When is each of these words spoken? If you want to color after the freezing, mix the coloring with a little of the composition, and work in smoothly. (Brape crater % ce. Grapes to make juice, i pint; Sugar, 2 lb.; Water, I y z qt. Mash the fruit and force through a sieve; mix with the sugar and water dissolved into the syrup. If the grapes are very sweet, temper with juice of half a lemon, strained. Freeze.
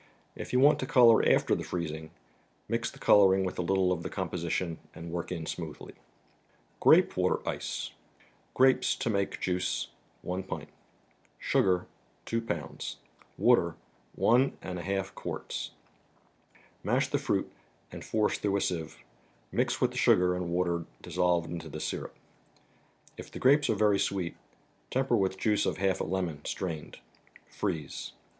If 0.35 0.51
you 0.51 0.59
want 0.59 0.79
to 0.79 0.87
color 0.87 1.23
after 1.29 1.53
the 1.53 1.61
freezing, 1.63 2.09
mix 2.67 2.89
the 2.89 2.97
coloring 2.97 3.43
with 3.45 3.59
a 3.59 3.61
little 3.61 3.91
of 3.91 4.01
the 4.01 4.09
composition, 4.09 4.79
and 4.95 5.11
work 5.11 5.31
in 5.31 5.45
smoothly. 5.45 5.93
(Brape 6.81 7.11
crater 7.11 7.59
% 7.59 7.61
ce. 7.61 7.91
Grapes 8.55 8.95
to 8.95 9.11
make 9.11 9.39
juice, 9.39 9.89
i 10.27 10.41
pint; 10.41 10.69
Sugar, 11.37 11.85
2 12.25 12.41
lb.; 12.41 12.95
Water, 13.37 13.75
I 14.17 14.17
y 14.17 14.43
z 14.43 14.51
qt. 14.55 15.69
Mash 16.83 17.07
the 17.09 17.19
fruit 17.19 17.51
and 17.91 18.03
force 18.03 18.39
through 18.39 18.55
a 18.57 18.61
sieve; 18.61 18.97
mix 19.51 19.79
with 19.79 19.91
the 19.91 19.97
sugar 19.97 20.33
and 20.35 20.49
water 20.49 20.85
dissolved 21.03 21.47
into 21.51 21.69
the 21.69 21.79
syrup. 21.79 22.15
If 23.19 23.29
the 23.29 23.37
grapes 23.37 23.69
are 23.69 23.75
very 23.75 23.99
sweet, 23.99 24.35
temper 24.89 25.15
with 25.15 25.37
juice 25.37 25.67
of 25.67 25.77
half 25.77 26.01
a 26.01 26.05
lemon, 26.05 26.43
strained. 26.45 26.97
Freeze. 27.47 28.13